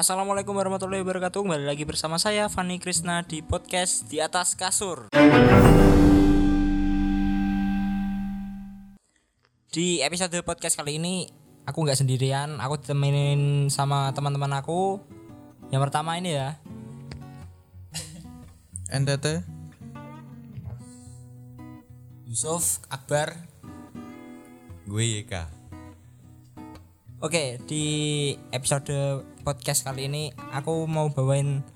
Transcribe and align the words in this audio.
Assalamualaikum 0.00 0.56
warahmatullahi 0.56 1.04
wabarakatuh. 1.04 1.44
Kembali 1.44 1.68
lagi 1.68 1.84
bersama 1.84 2.16
saya 2.16 2.48
Fani 2.48 2.80
Krisna 2.80 3.20
di 3.20 3.44
podcast 3.44 4.08
Di 4.08 4.16
Atas 4.16 4.56
Kasur. 4.56 5.12
Di 9.68 10.00
episode 10.00 10.40
podcast 10.40 10.80
kali 10.80 10.96
ini 10.96 11.28
Aku 11.68 11.84
nggak 11.84 12.00
sendirian. 12.00 12.56
Aku 12.64 12.80
ditemenin 12.80 13.68
sama 13.68 14.08
teman-teman 14.16 14.48
aku. 14.56 15.04
Yang 15.68 15.92
pertama 15.92 16.16
ini 16.16 16.32
ya. 16.32 16.56
NTT 19.04 19.44
Yusuf 22.24 22.80
Akbar. 22.88 23.36
Gue 24.88 25.20
YK 25.20 25.60
Oke 27.20 27.60
di 27.68 27.84
episode 28.48 29.20
podcast 29.50 29.82
kali 29.82 30.06
ini 30.06 30.30
Aku 30.54 30.86
mau 30.86 31.10
bawain 31.10 31.66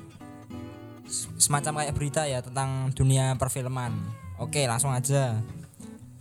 Semacam 1.42 1.82
kayak 1.82 1.94
berita 1.98 2.22
ya 2.22 2.38
Tentang 2.38 2.94
dunia 2.94 3.34
perfilman. 3.34 3.98
Oke 4.38 4.70
langsung 4.70 4.94
aja. 4.94 5.42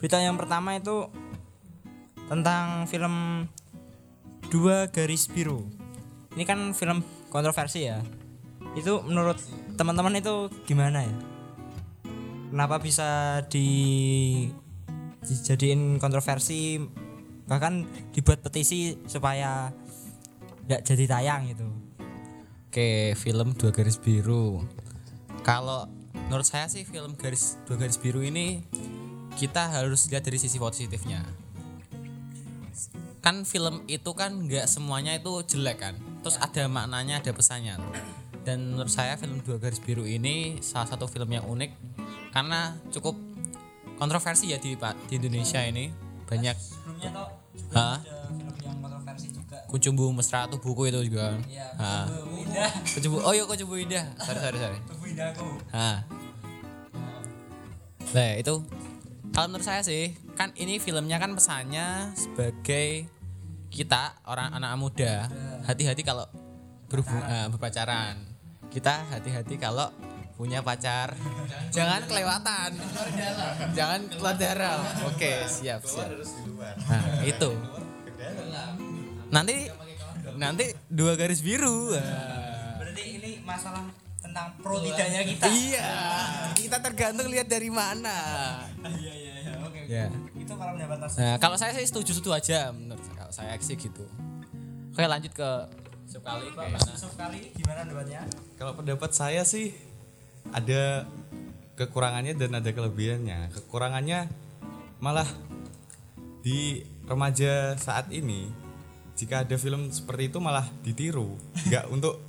Berita 0.02 0.18
yang 0.18 0.34
pertama 0.34 0.74
itu 0.74 1.06
Tentang 2.26 2.90
film 2.90 3.46
Dua 4.50 4.90
Garis 4.90 5.30
Biru. 5.30 5.66
Ini 6.34 6.46
kan 6.46 6.74
film 6.74 7.06
kontroversi 7.30 7.90
ya. 7.90 8.02
Itu 8.78 9.02
menurut 9.02 9.38
teman-teman 9.78 10.18
itu 10.18 10.50
gimana 10.70 11.06
ya? 11.06 11.16
Kenapa 12.54 12.78
bisa 12.78 13.42
di 13.50 13.66
dijadiin 15.26 15.98
kontroversi 15.98 16.78
bahkan 17.50 17.90
dibuat 18.14 18.46
petisi 18.46 18.94
supaya 19.10 19.74
nggak 20.68 20.82
jadi 20.84 21.04
tayang 21.08 21.42
gitu. 21.52 21.68
Oke 22.72 23.14
film 23.20 23.54
dua 23.54 23.72
garis 23.76 24.00
biru. 24.00 24.64
Kalau 25.44 25.86
menurut 26.28 26.48
saya 26.48 26.66
sih 26.72 26.88
film 26.88 27.20
garis 27.20 27.60
dua 27.68 27.78
garis 27.78 28.00
biru 28.00 28.24
ini 28.24 28.64
Kita 29.34 29.66
harus 29.66 30.14
lihat 30.14 30.30
dari 30.30 30.38
sisi 30.38 30.62
positifnya. 30.62 31.26
Kan 33.26 33.50
film 33.50 33.82
itu 33.90 34.14
kan 34.14 34.46
nggak 34.46 34.70
semuanya 34.70 35.18
itu 35.18 35.42
jelek 35.58 35.82
kan? 35.82 35.98
Terus 36.22 36.38
ada 36.38 36.70
maknanya 36.70 37.18
ada 37.18 37.34
pesannya. 37.34 37.82
Dan 38.46 38.78
menurut 38.78 38.94
saya 38.94 39.18
film 39.18 39.42
dua 39.42 39.58
garis 39.58 39.82
biru 39.82 40.06
ini 40.06 40.62
salah 40.62 40.86
satu 40.86 41.10
film 41.10 41.32
yang 41.32 41.48
unik 41.50 41.72
Karena 42.30 42.78
cukup 42.94 43.18
kontroversi 43.98 44.54
ya 44.54 44.62
di, 44.62 44.78
di 45.10 45.14
Indonesia 45.18 45.62
ini. 45.66 45.90
Banyak 46.30 46.56
sebelumnya? 46.58 47.10
Kucumbu 49.74 50.14
Mesra 50.14 50.46
tuh 50.46 50.62
buku 50.62 50.94
itu 50.94 51.02
juga 51.10 51.34
ya 51.50 51.66
Hah. 51.82 52.06
Bu 52.06 52.38
Indah 52.38 52.70
Kucumbu, 52.94 53.18
oh 53.26 53.34
iya 53.34 53.42
Kucumbu 53.50 53.74
Indah 53.82 54.06
Sorry 54.22 54.38
sorry 54.38 54.58
sorry 54.62 54.78
Bu 54.86 55.06
Indahku 55.10 55.50
Nah. 55.74 56.06
Nah, 58.14 58.38
itu 58.38 58.62
kalau 59.34 59.50
menurut 59.50 59.66
saya 59.66 59.82
sih, 59.82 60.14
kan 60.38 60.54
ini 60.54 60.78
filmnya 60.78 61.18
kan 61.18 61.34
pesannya 61.34 62.14
sebagai 62.14 63.10
kita 63.74 64.14
orang 64.30 64.54
anak 64.54 64.78
muda 64.78 65.26
hati-hati 65.66 66.06
kalau 66.06 66.30
berhubung 66.86 67.18
eh, 67.26 67.50
berpacaran. 67.50 68.22
Kita 68.70 69.10
hati-hati 69.10 69.58
kalau 69.58 69.90
punya 70.38 70.62
pacar. 70.62 71.18
Jangan 71.74 72.06
kelewatan. 72.06 72.78
Jangan 73.74 74.06
keluar 74.14 74.38
dalam. 74.38 74.86
Oke, 75.10 75.50
siap, 75.50 75.82
siap. 75.82 76.14
Nah, 76.86 77.26
itu. 77.26 77.50
Nanti 79.34 79.56
nanti 80.38 80.66
dua 80.88 81.18
garis 81.18 81.42
biru. 81.42 81.94
Nah. 81.98 82.78
berarti 82.78 83.04
ini 83.18 83.32
masalah 83.42 83.84
tentang 84.22 84.56
pro 84.62 84.80
tidaknya 84.80 85.22
kita 85.26 85.46
Iya, 85.52 85.92
kita 86.56 86.78
tergantung 86.80 87.28
lihat 87.28 87.50
dari 87.50 87.68
mana. 87.74 88.18
iya 88.96 89.14
iya 89.14 89.34
iya 89.42 89.54
oke 89.66 89.80
oke. 89.84 89.92
Ya. 89.92 90.08
itu 90.38 90.54
kalau 90.54 90.72
pendapat 90.78 90.98
Nah, 91.18 91.36
kalau 91.42 91.58
saya 91.58 91.74
sih 91.76 91.90
setuju 91.90 92.12
setuju 92.16 92.32
aja 92.38 92.72
menurut 92.72 93.02
saya. 93.04 93.16
Kalau 93.20 93.34
saya 93.34 93.52
sih 93.60 93.76
gitu. 93.76 94.06
Oke, 94.94 95.04
lanjut 95.10 95.34
ke 95.34 95.50
sekali 96.06 96.46
Mas 96.54 96.86
Yusuf 96.94 97.18
kali 97.18 97.50
gimana 97.58 97.90
debatnya 97.90 98.22
Kalau 98.62 98.78
pendapat 98.78 99.10
saya 99.18 99.42
sih 99.42 99.74
ada 100.54 101.10
kekurangannya 101.74 102.38
dan 102.38 102.54
ada 102.54 102.70
kelebihannya. 102.70 103.50
Kekurangannya 103.50 104.30
malah 105.02 105.26
di 106.46 106.86
remaja 107.10 107.74
saat 107.80 108.14
ini 108.14 108.63
jika 109.24 109.48
ada 109.48 109.56
film 109.56 109.88
seperti 109.88 110.28
itu 110.28 110.44
malah 110.44 110.68
ditiru, 110.84 111.40
nggak 111.72 111.88
untuk 111.88 112.20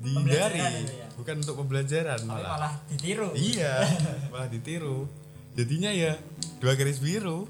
dihindari, 0.00 0.64
ya? 0.64 1.12
bukan 1.12 1.44
untuk 1.44 1.60
pembelajaran 1.60 2.24
tapi 2.24 2.40
malah. 2.40 2.48
malah 2.56 2.72
ditiru 2.88 3.36
Iya, 3.36 3.84
malah 4.32 4.48
ditiru. 4.48 5.12
Jadinya 5.52 5.92
ya 5.92 6.16
dua 6.56 6.72
garis 6.72 7.04
biru. 7.04 7.44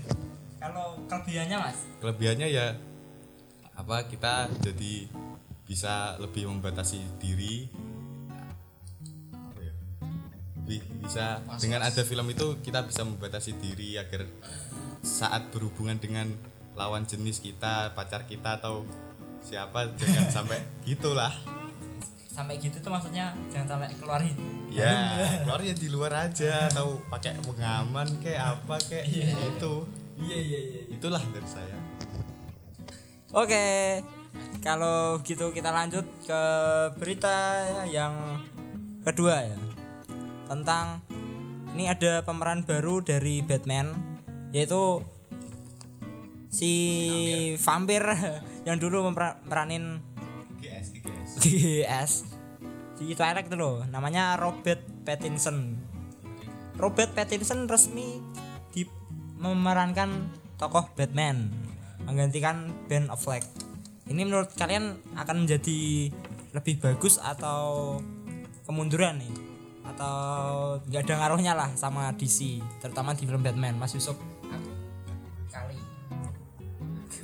kalau 0.62 0.96
kelebihannya 1.10 1.58
mas 1.58 1.78
Kelebihannya 2.00 2.48
ya 2.48 2.66
apa 3.76 4.06
kita 4.06 4.48
jadi 4.62 5.10
bisa 5.66 6.14
lebih 6.22 6.46
membatasi 6.46 7.02
diri 7.18 7.66
ya? 9.58 9.72
lebih 10.62 10.80
bisa 11.02 11.42
dengan 11.58 11.82
ada 11.82 12.02
film 12.06 12.30
itu 12.30 12.62
kita 12.62 12.86
bisa 12.86 13.02
membatasi 13.02 13.58
diri 13.58 13.98
agar 13.98 14.24
saat 15.02 15.50
berhubungan 15.50 15.98
dengan 15.98 16.30
lawan 16.72 17.04
jenis 17.04 17.38
kita 17.44 17.92
pacar 17.92 18.24
kita 18.24 18.56
atau 18.60 18.88
siapa 19.44 19.92
jangan 19.98 20.28
sampai 20.42 20.58
gitulah. 20.86 21.32
Sampai 22.32 22.56
gitu 22.56 22.80
tuh 22.80 22.88
maksudnya 22.88 23.36
jangan 23.52 23.76
sampai 23.76 23.92
keluarin. 24.00 24.36
Ya 24.72 25.12
keluarnya 25.44 25.74
di 25.76 25.88
luar 25.92 26.30
aja 26.32 26.72
atau 26.72 26.96
pakai 27.12 27.36
pengaman 27.44 28.08
kayak 28.24 28.56
apa 28.56 28.80
kayak 28.88 29.04
itu 29.08 29.74
iya 30.16 30.38
iya 30.38 30.60
iya. 30.60 30.80
Itulah 30.96 31.20
dari 31.28 31.48
saya. 31.48 31.76
Oke, 33.32 34.04
kalau 34.60 35.16
gitu 35.24 35.56
kita 35.56 35.72
lanjut 35.72 36.04
ke 36.24 36.42
berita 37.00 37.64
yang 37.88 38.40
kedua 39.04 39.44
ya. 39.44 39.58
Tentang 40.48 41.00
ini 41.72 41.88
ada 41.88 42.20
pemeran 42.20 42.64
baru 42.64 43.00
dari 43.00 43.40
Batman 43.40 43.96
yaitu 44.52 45.00
si 46.52 46.72
vampir 47.56 48.04
yang 48.68 48.76
dulu 48.76 49.08
memper- 49.08 49.40
meranin 49.48 50.04
GS 50.60 50.86
GS 51.00 51.30
GS 51.40 52.12
di 53.00 53.16
Twilight 53.16 53.48
itu 53.48 53.56
loh 53.58 53.82
namanya 53.88 54.38
Robert 54.38 54.84
Pattinson. 55.02 55.74
Robert 56.78 57.10
Pattinson 57.16 57.66
resmi 57.66 58.22
di 58.70 58.86
memerankan 59.42 60.30
tokoh 60.60 60.86
Batman 60.94 61.50
menggantikan 62.06 62.70
Ben 62.86 63.10
Affleck. 63.10 63.42
Ini 64.06 64.22
menurut 64.22 64.54
kalian 64.54 64.98
akan 65.18 65.46
menjadi 65.46 66.10
lebih 66.52 66.78
bagus 66.78 67.18
atau 67.18 67.98
kemunduran 68.68 69.18
nih? 69.18 69.34
Atau 69.82 70.14
nggak 70.86 71.02
ada 71.10 71.14
ngaruhnya 71.26 71.52
lah 71.58 71.70
sama 71.74 72.14
DC 72.14 72.62
terutama 72.78 73.18
di 73.18 73.26
film 73.26 73.42
Batman 73.42 73.74
Mas 73.76 73.98
Yusuf 73.98 74.14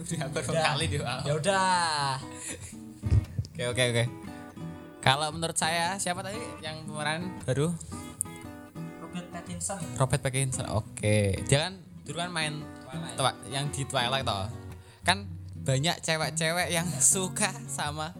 kali 0.05 0.85
dia. 0.87 1.03
ya 1.27 1.33
udah 1.35 2.17
Oke 3.59 3.75
oke 3.75 3.83
oke. 3.91 4.05
Kalau 5.03 5.35
menurut 5.35 5.59
saya 5.59 5.99
siapa 5.99 6.23
tadi 6.23 6.39
yang 6.63 6.87
pemeran 6.87 7.43
baru? 7.43 7.75
Robert 9.03 9.27
Pattinson 9.35 9.81
Robert 9.99 10.21
Pattinson. 10.23 10.67
Oke. 10.71 11.43
Dia 11.51 11.67
kan 11.67 11.83
dulu 12.07 12.23
kan 12.23 12.31
main 12.31 12.63
Twa- 13.19 13.35
yang 13.51 13.67
di 13.75 13.83
Twilight 13.83 14.23
toh. 14.23 14.47
Kan 15.03 15.27
banyak 15.59 15.99
cewek-cewek 16.07 16.71
yang 16.71 16.87
suka 17.15 17.51
sama 17.67 18.15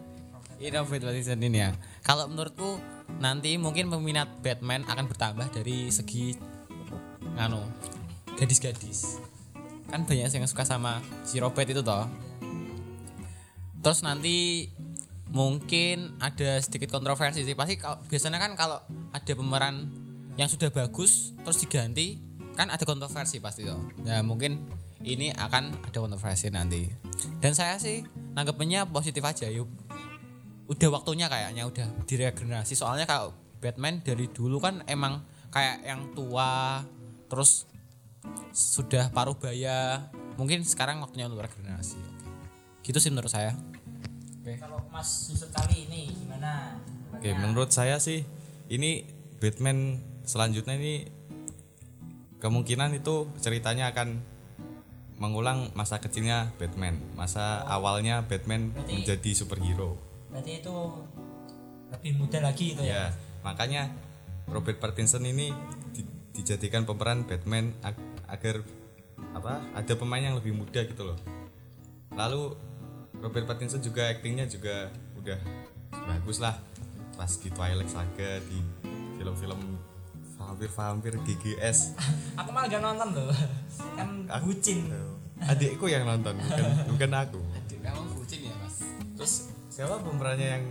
Robert 0.59 1.07
Pattinson 1.07 1.39
ini 1.39 1.63
ya. 1.63 1.71
Kalau 2.03 2.27
menurutku 2.27 2.75
nanti 3.23 3.55
mungkin 3.55 3.87
peminat 3.87 4.43
Batman 4.43 4.83
akan 4.91 5.07
bertambah 5.07 5.47
dari 5.55 5.87
segi 5.87 6.35
nganu 7.39 7.63
gadis-gadis. 8.35 9.23
Kan 9.89 10.05
banyak 10.05 10.29
yang 10.29 10.49
suka 10.49 10.63
sama 10.65 11.01
si 11.25 11.41
Robert 11.41 11.65
itu 11.65 11.81
toh. 11.81 12.05
Terus 13.79 13.99
nanti 14.05 14.69
mungkin 15.29 16.17
ada 16.21 16.57
sedikit 16.61 16.93
kontroversi 16.93 17.45
sih. 17.45 17.57
Pasti 17.57 17.77
kalau 17.77 18.01
biasanya 18.05 18.37
kan 18.41 18.53
kalau 18.53 18.77
ada 19.13 19.33
pemeran 19.33 19.89
yang 20.39 20.47
sudah 20.47 20.71
bagus 20.71 21.35
terus 21.43 21.59
diganti 21.59 22.15
kan 22.55 22.71
ada 22.71 22.83
kontroversi 22.87 23.43
pasti 23.43 23.67
tuh 23.67 23.79
ya 24.07 24.23
mungkin 24.23 24.67
ini 25.03 25.31
akan 25.31 25.83
ada 25.83 25.97
kontroversi 25.99 26.51
nanti. 26.51 26.91
Dan 27.39 27.55
saya 27.55 27.79
sih 27.79 28.03
nanggepnya 28.35 28.83
positif 28.87 29.23
aja 29.23 29.47
yuk. 29.47 29.67
Udah 30.67 30.91
waktunya 30.91 31.31
kayaknya 31.31 31.63
udah 31.65 31.87
diregenerasi. 32.03 32.75
Soalnya 32.75 33.07
kalau 33.07 33.31
Batman 33.63 34.03
dari 34.03 34.27
dulu 34.27 34.59
kan 34.59 34.83
emang 34.91 35.23
kayak 35.49 35.87
yang 35.87 36.11
tua 36.13 36.83
terus 37.31 37.63
sudah 38.49 39.09
paruh 39.09 39.35
baya 39.35 40.09
mungkin 40.35 40.63
sekarang 40.63 40.99
waktunya 40.99 41.27
untuk 41.27 41.41
regenerasi 41.41 41.99
gitu 42.81 42.97
sih 42.97 43.09
menurut 43.09 43.29
saya 43.29 43.53
Oke. 44.39 44.55
Kalau 44.55 44.79
Mas 44.89 45.27
Yusuf 45.29 45.51
kali 45.51 45.85
ini 45.85 46.09
gimana? 46.15 46.79
Oke, 47.11 47.35
menurut 47.35 47.69
saya 47.69 47.99
sih 47.99 48.23
ini 48.65 49.03
Batman 49.37 49.99
selanjutnya 50.23 50.73
ini 50.73 51.05
kemungkinan 52.39 52.95
itu 52.95 53.27
ceritanya 53.37 53.91
akan 53.91 54.23
mengulang 55.19 55.75
masa 55.75 55.99
kecilnya 55.99 56.55
Batman, 56.55 56.95
masa 57.13 57.61
awalnya 57.67 58.23
Batman 58.23 58.71
Berarti- 58.71 58.95
menjadi 58.95 59.31
superhero. 59.35 59.99
Berarti 60.31 60.63
itu 60.63 60.75
lebih 61.91 62.11
muda 62.15 62.39
lagi 62.39 62.65
itu 62.73 62.81
ya. 62.81 62.89
Ya, 62.89 63.03
makanya 63.43 63.91
Robert 64.47 64.79
Pattinson 64.79 65.27
ini 65.27 65.51
di- 65.91 66.07
dijadikan 66.31 66.87
pemeran 66.87 67.27
Batman 67.27 67.75
ag- 67.83 67.99
agar 68.29 68.61
apa? 69.35 69.61
Ada 69.75 69.93
pemain 69.99 70.21
yang 70.23 70.37
lebih 70.37 70.55
muda 70.55 70.85
gitu 70.85 71.03
loh. 71.03 71.19
Lalu 72.15 72.55
Robert 73.19 73.45
Pattinson 73.45 73.83
juga 73.83 74.07
aktingnya 74.09 74.47
juga 74.47 74.89
udah 75.19 75.39
bagus 75.91 76.39
lah 76.39 76.55
pas 77.19 77.29
di 77.35 77.51
Twilight 77.51 77.91
Saga 77.91 78.39
di 78.47 78.59
film-film 79.19 79.59
vampir-vampir 80.39 81.19
GGS. 81.27 81.99
Aku 82.39 82.49
malah 82.55 82.71
gak 82.71 82.79
nonton 82.79 83.09
loh. 83.11 83.35
kan 83.99 84.09
bucin. 84.47 84.87
Adikku 85.39 85.87
yang 85.91 86.07
nonton 86.07 86.35
bukan 86.35 86.65
bukan 86.95 87.11
aku. 87.15 87.39
Kamu 87.79 88.11
bucin 88.11 88.43
ya 88.43 88.55
mas? 88.59 88.83
Terus 89.15 89.33
siapa 89.71 89.99
pemerannya 90.03 90.47
yang 90.59 90.63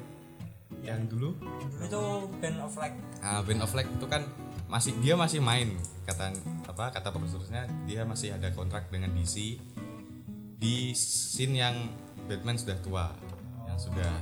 yang 0.84 1.00
dulu? 1.08 1.32
Dulu 1.40 1.84
itu 1.84 2.02
Ben 2.40 2.56
Affleck. 2.60 2.92
Nah, 3.24 3.40
Ben 3.44 3.60
Affleck 3.64 3.88
itu 3.88 4.06
kan 4.08 4.28
masih 4.68 4.92
dia 5.00 5.16
masih 5.16 5.40
main 5.40 5.72
kata 6.04 6.32
apa 6.68 6.92
kata 6.92 7.08
produsernya 7.08 7.64
dia 7.88 8.04
masih 8.04 8.36
ada 8.36 8.52
kontrak 8.52 8.92
dengan 8.92 9.12
DC 9.16 9.56
di 10.60 10.92
scene 10.92 11.56
yang 11.56 11.76
Batman 12.28 12.60
sudah 12.60 12.76
tua 12.84 13.06
yang 13.64 13.80
sudah 13.80 14.12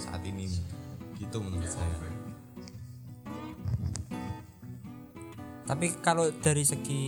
saat 0.00 0.24
ini 0.24 0.48
gitu 1.20 1.38
menurut 1.38 1.68
saya 1.68 2.14
Tapi 5.64 5.96
kalau 6.04 6.28
dari 6.44 6.60
segi 6.60 7.04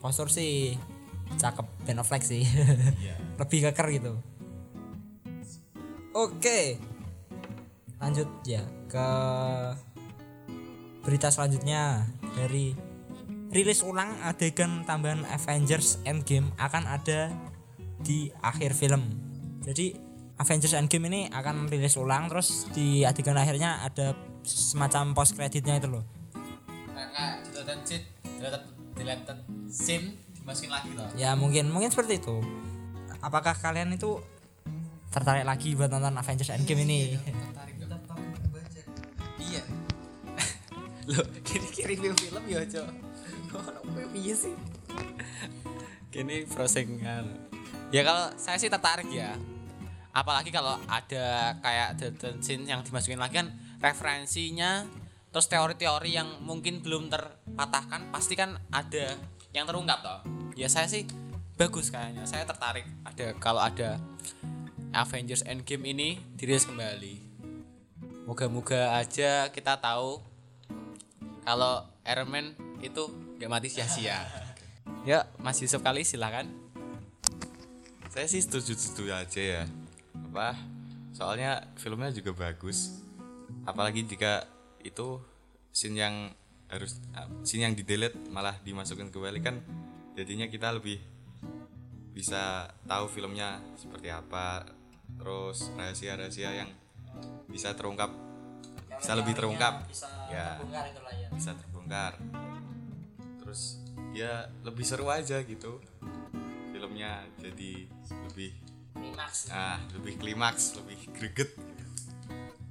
postur 0.00 0.32
sih 0.32 0.72
cakep 1.36 1.84
Ben 1.84 2.00
Affleck 2.00 2.24
sih. 2.24 2.40
Lebih 3.40 3.68
keker 3.68 3.88
gitu. 3.92 4.12
Oke. 6.16 6.80
Lanjut 8.00 8.28
ya 8.48 8.64
ke 8.88 9.08
berita 11.02 11.28
selanjutnya 11.28 12.06
dari 12.38 12.72
rilis 13.52 13.84
ulang 13.84 14.16
adegan 14.24 14.86
tambahan 14.88 15.28
Avengers 15.28 16.00
Endgame 16.08 16.48
akan 16.56 16.88
ada 16.88 17.28
di 18.00 18.32
akhir 18.40 18.72
film. 18.72 19.04
Jadi 19.62 19.92
Avengers 20.40 20.74
Endgame 20.74 21.06
ini 21.12 21.20
akan 21.28 21.68
rilis 21.68 21.94
ulang 22.00 22.26
terus 22.32 22.66
di 22.72 23.04
adegan 23.04 23.36
akhirnya 23.36 23.84
ada 23.84 24.16
semacam 24.42 25.14
post 25.14 25.36
kreditnya 25.36 25.78
itu 25.78 25.92
loh. 25.92 26.02
Dimasukin 30.34 30.70
lagi 30.74 30.90
loh. 30.96 31.06
Ya 31.14 31.38
mungkin 31.38 31.70
mungkin 31.70 31.92
seperti 31.92 32.18
itu. 32.18 32.42
Apakah 33.22 33.54
kalian 33.54 33.94
itu 33.94 34.18
tertarik 35.14 35.46
lagi 35.46 35.78
buat 35.78 35.92
nonton 35.92 36.18
Avengers 36.18 36.50
Endgame 36.50 36.82
ini? 36.88 37.14
Tertarik 37.20 37.71
Loh, 41.10 41.26
kini 41.42 41.68
kirim 41.74 42.14
film 42.14 42.44
ya, 42.46 42.62
Cok. 42.62 42.88
Ono 43.52 44.02
piye 44.14 44.34
sih? 44.36 44.54
Kini 46.12 46.46
prosingan. 46.46 47.26
Ya 47.92 48.06
kalau 48.06 48.32
saya 48.38 48.56
sih 48.56 48.70
tertarik 48.70 49.08
ya. 49.10 49.36
Apalagi 50.12 50.52
kalau 50.52 50.76
ada 50.88 51.56
kayak 51.64 51.96
deleted 51.96 52.36
scene 52.44 52.68
yang 52.68 52.84
dimasukin 52.84 53.16
lagi 53.16 53.40
kan 53.40 53.48
referensinya 53.80 54.84
terus 55.32 55.48
teori-teori 55.48 56.12
yang 56.12 56.44
mungkin 56.44 56.84
belum 56.84 57.08
terpatahkan 57.08 58.12
pasti 58.12 58.36
kan 58.36 58.60
ada 58.68 59.16
yang 59.56 59.64
terungkap 59.64 60.04
toh. 60.04 60.20
Ya 60.52 60.68
saya 60.68 60.84
sih 60.88 61.08
bagus 61.56 61.88
kayaknya. 61.88 62.28
Saya 62.28 62.44
tertarik 62.44 62.84
ada 63.08 63.32
kalau 63.40 63.64
ada 63.64 63.96
Avengers 64.92 65.44
Endgame 65.48 65.96
ini 65.96 66.20
dirilis 66.36 66.68
kembali. 66.68 67.32
Moga-moga 68.28 69.00
aja 69.00 69.48
kita 69.48 69.80
tahu 69.80 70.20
kalau 71.42 71.86
Iron 72.06 72.28
Man 72.30 72.46
itu 72.82 73.10
gak 73.38 73.50
mati 73.50 73.68
sia-sia. 73.70 74.18
Ya, 75.02 75.26
Mas 75.42 75.58
Yusuf 75.58 75.82
kali 75.82 76.06
silakan. 76.06 76.46
saya 78.06 78.26
sih 78.30 78.38
setuju-setuju 78.38 79.10
aja 79.10 79.42
ya. 79.42 79.62
Apa? 80.30 80.54
Soalnya 81.10 81.66
filmnya 81.74 82.14
juga 82.14 82.30
bagus. 82.30 83.02
Apalagi 83.66 84.06
jika 84.06 84.46
itu 84.86 85.18
scene 85.74 85.98
yang 85.98 86.14
harus 86.70 87.02
ah, 87.18 87.26
scene 87.42 87.66
yang 87.66 87.74
di 87.74 87.82
delete 87.82 88.14
malah 88.30 88.58
dimasukin 88.62 89.10
kembali 89.10 89.40
kan 89.42 89.58
jadinya 90.14 90.46
kita 90.46 90.70
lebih 90.70 91.02
bisa 92.14 92.70
tahu 92.86 93.10
filmnya 93.10 93.58
seperti 93.74 94.06
apa. 94.14 94.62
Terus 95.18 95.66
rahasia-rahasia 95.74 96.62
yang 96.62 96.70
bisa 97.50 97.74
terungkap 97.74 98.21
bisa 99.02 99.18
lebih 99.18 99.34
terungkap. 99.34 99.82
ya. 100.30 100.62
bisa 101.34 101.50
terbongkar. 101.58 102.14
Terus 103.42 103.82
ya 104.14 104.46
lebih 104.62 104.86
seru 104.86 105.10
aja 105.10 105.42
gitu. 105.42 105.82
Filmnya 106.70 107.26
jadi 107.42 107.90
lebih 108.30 108.54
ah 109.50 109.82
lebih 109.98 110.22
klimaks 110.22 110.78
lebih 110.78 111.10
greget. 111.18 111.50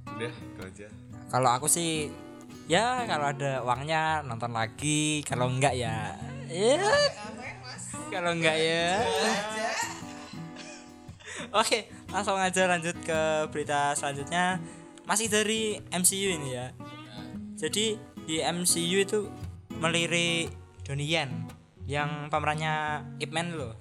Udah 0.08 0.32
itu 0.32 0.60
aja. 0.64 0.88
Kalau 1.28 1.52
aku 1.52 1.68
sih 1.68 2.08
ya 2.64 3.04
kalau 3.04 3.28
ada 3.28 3.60
uangnya 3.60 4.24
nonton 4.24 4.56
lagi, 4.56 5.20
kalau 5.28 5.52
enggak 5.52 5.76
ya. 5.76 6.16
Ya 6.48 6.80
kalau 8.08 8.32
enggak 8.32 8.56
ya. 8.56 9.04
Oke, 11.52 11.92
langsung 12.08 12.40
aja 12.40 12.64
lanjut 12.64 12.96
ke 13.04 13.20
berita 13.52 13.92
selanjutnya. 13.92 14.56
Masih 15.02 15.26
dari 15.26 15.60
MCU 15.88 16.28
ini 16.32 16.50
ya. 16.52 16.70
Jadi 17.54 17.94
di 18.22 18.36
MCU 18.38 18.98
itu 18.98 19.18
melirik 19.72 20.50
Donnie 20.82 21.08
Yen 21.08 21.30
yang 21.84 22.28
pemerannya 22.28 23.02
Ip 23.18 23.30
Man 23.30 23.54
loh. 23.54 23.74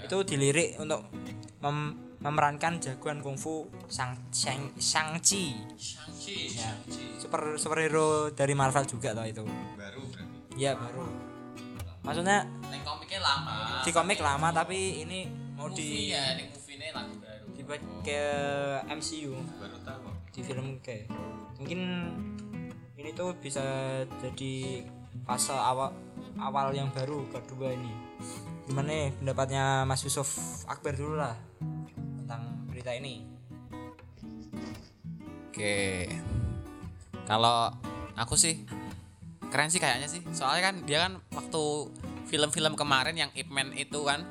Itu 0.00 0.22
dilirik 0.22 0.76
untuk 0.76 1.08
mem- 1.58 1.96
memerankan 2.18 2.76
jagoan 2.78 3.20
kungfu 3.20 3.68
Sang 3.86 4.12
Shang 4.28 4.74
Shang-Chi. 4.74 5.54
Shang-Chi, 5.72 6.36
Ya. 6.52 6.74
Super 7.16 7.54
superhero 7.54 8.06
dari 8.30 8.52
Marvel 8.52 8.84
juga 8.84 9.12
toh 9.12 9.22
itu. 9.22 9.44
baru 9.74 10.02
berarti 10.04 10.56
Iya 10.56 10.74
baru. 10.74 11.06
Maksudnya 12.00 12.42
Neng 12.64 12.82
komiknya 12.82 13.20
lama. 13.20 13.54
di 13.80 13.90
komik 13.90 14.18
lama 14.18 14.48
tapi 14.50 15.02
ini 15.02 15.28
mau 15.54 15.68
movie 15.68 15.78
di 15.78 16.10
ya, 16.10 16.34
neng 16.34 16.48
movie 16.50 16.74
ini 16.74 16.86
lagu 16.90 17.14
baru. 17.16 17.44
dibuat 17.52 17.82
ke 18.00 18.22
MCU 18.88 19.34
baru 19.54 19.76
di 20.38 20.42
film 20.46 20.78
kayak 20.78 21.10
mungkin 21.58 21.80
ini 22.94 23.10
tuh 23.10 23.34
bisa 23.42 23.62
jadi 24.22 24.86
fase 25.26 25.50
awal 25.50 25.90
awal 26.38 26.70
yang 26.70 26.94
baru 26.94 27.26
kedua 27.34 27.74
ini 27.74 27.90
gimana 28.70 28.86
nih 28.86 29.10
pendapatnya 29.18 29.82
Mas 29.82 30.06
Yusuf 30.06 30.62
Akbar 30.70 30.94
dulu 30.94 31.18
lah 31.18 31.34
tentang 32.22 32.62
berita 32.70 32.94
ini 32.94 33.38
Oke. 35.58 36.06
Kalau 37.26 37.66
aku 38.14 38.38
sih 38.38 38.62
keren 39.50 39.74
sih 39.74 39.82
kayaknya 39.82 40.06
sih. 40.06 40.22
Soalnya 40.30 40.70
kan 40.70 40.86
dia 40.86 41.02
kan 41.02 41.18
waktu 41.34 41.90
film-film 42.30 42.78
kemarin 42.78 43.18
yang 43.18 43.34
Ip 43.34 43.50
Man 43.50 43.74
itu 43.74 44.06
kan 44.06 44.22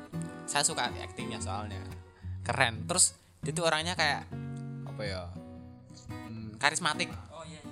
saya 0.48 0.64
suka 0.64 0.88
aktingnya 0.88 1.36
soalnya. 1.36 1.84
Keren. 2.48 2.88
Terus 2.88 3.12
dia 3.44 3.52
tuh 3.52 3.68
orangnya 3.68 3.92
kayak 3.92 4.24
apa 4.88 5.02
ya? 5.04 5.28
Karismatik, 6.58 7.08
oh 7.30 7.46
iya 7.46 7.62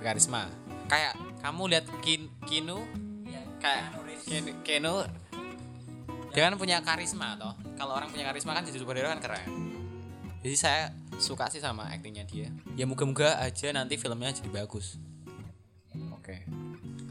karisma. 0.00 0.48
Kayak 0.88 1.16
kamu 1.44 1.62
lihat 1.72 1.84
Kin 2.00 2.28
Kinu 2.44 2.80
kayak 3.60 3.96
Ken- 4.24 4.60
Kenu 4.64 5.04
dia 6.34 6.50
kan 6.50 6.58
punya 6.58 6.82
karisma 6.82 7.38
toh. 7.38 7.54
Kalau 7.78 7.94
orang 7.94 8.10
punya 8.10 8.26
karisma 8.26 8.52
kan 8.52 8.66
jadi 8.66 8.80
superhero 8.80 9.06
kan 9.06 9.22
keren. 9.22 9.48
Jadi 10.44 10.56
saya 10.58 10.92
suka 11.16 11.48
sih 11.48 11.62
sama 11.62 11.88
aktingnya 11.88 12.26
dia. 12.26 12.50
Ya 12.74 12.84
moga-moga 12.84 13.38
aja 13.40 13.70
nanti 13.70 13.96
filmnya 13.96 14.34
jadi 14.34 14.50
bagus. 14.50 14.98
Oke. 16.10 16.42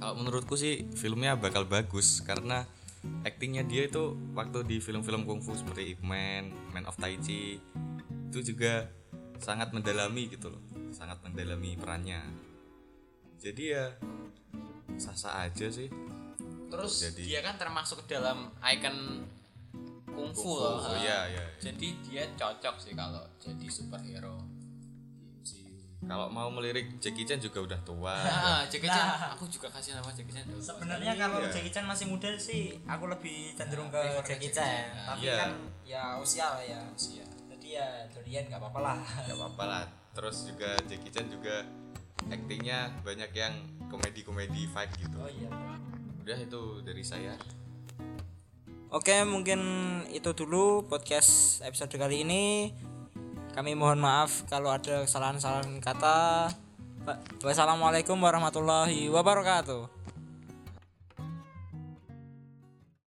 kalau 0.02 0.20
menurutku 0.20 0.60
sih 0.60 0.84
filmnya 1.00 1.40
bakal 1.40 1.64
bagus 1.64 2.20
karena 2.26 2.68
aktingnya 3.24 3.64
dia 3.64 3.88
itu 3.88 4.18
waktu 4.36 4.68
di 4.68 4.84
film-film 4.84 5.24
kungfu 5.24 5.56
seperti 5.56 5.96
Ip 5.96 6.04
Man, 6.04 6.52
Man 6.76 6.84
of 6.84 7.00
Tai 7.00 7.16
Chi 7.24 7.56
itu 8.28 8.40
juga 8.44 8.92
sangat 9.40 9.72
mendalami 9.72 10.28
gitu 10.28 10.52
loh 10.52 10.73
sangat 10.94 11.18
mendalami 11.20 11.74
perannya 11.74 12.22
jadi 13.36 13.64
ya 13.68 13.86
sah-sah 14.96 15.44
aja 15.44 15.68
sih 15.68 15.90
Terus 16.66 17.06
Jadi- 17.06 17.28
dia 17.28 17.42
kan 17.42 17.54
termasuk 17.54 18.02
ke 18.02 18.18
dalam 18.18 18.50
icon 18.60 19.22
kungfu 20.08 20.52
loh. 20.54 20.82
oh 20.82 20.98
iya, 20.98 21.30
iya. 21.30 21.46
Jadi 21.60 22.02
dia 22.02 22.26
cocok 22.34 22.76
sih 22.80 22.94
kalau 22.94 23.22
jadi 23.38 23.68
superhero. 23.68 24.42
kalau 26.04 26.28
mau 26.28 26.50
melirik 26.50 27.00
Jackie 27.00 27.24
Chan 27.24 27.38
juga 27.38 27.64
udah 27.64 27.80
tua 27.80 28.12
Ah, 28.28 28.66
Jackie 28.66 28.90
Chan. 28.90 29.08
Aku 29.32 29.46
juga 29.48 29.70
kasih 29.70 29.94
nama 29.94 30.10
Jackie 30.10 30.34
Chan. 30.34 30.44
Sebenarnya 30.52 31.14
kalau 31.14 31.40
Iya. 31.40 31.54
Jackie 31.54 31.72
Chan 31.72 31.86
masih 31.86 32.06
muda 32.08 32.28
sih, 32.36 32.76
aku 32.84 33.06
lebih 33.06 33.54
cenderung 33.54 33.88
ke 33.88 33.96
prefer 33.96 34.18
ke 34.18 34.28
Jackie 34.28 34.50
Jackie 34.50 34.52
Chan. 34.52 34.84
Chan. 34.90 35.06
Tapi 35.08 35.24
Iya. 35.24 35.36
kan 35.38 35.52
ya 35.86 36.04
usia 36.18 36.46
lah 36.50 36.64
ya. 36.66 36.82
Usia. 36.92 37.24
Jadi 37.48 37.68
ya 37.72 37.88
Dorian 38.10 38.44
nggak 38.46 38.60
apa-apa 38.60 38.80
lah. 38.82 38.98
nggak 39.24 39.38
apa-apa 39.38 39.64
lah 39.64 39.84
terus 40.14 40.46
juga 40.46 40.78
Jackie 40.86 41.10
Chan 41.10 41.28
juga 41.28 41.66
aktingnya 42.30 42.94
banyak 43.02 43.32
yang 43.34 43.54
komedi-komedi 43.90 44.70
fight 44.70 44.94
gitu 44.98 45.18
Oh 45.20 45.30
iya. 45.30 45.50
udah 46.24 46.38
itu 46.40 46.62
dari 46.86 47.04
saya 47.04 47.36
Oke, 48.94 49.26
mungkin 49.26 49.58
itu 50.14 50.38
dulu 50.38 50.86
podcast 50.86 51.66
episode 51.66 51.98
kali 51.98 52.22
ini. 52.22 52.70
Kami 53.58 53.74
mohon 53.74 53.98
maaf 53.98 54.46
kalau 54.46 54.70
ada 54.70 55.02
kesalahan-kesalahan 55.02 55.82
kata. 55.82 56.54
Wassalamualaikum 57.42 58.14
warahmatullahi 58.22 59.10
wabarakatuh. 59.10 59.93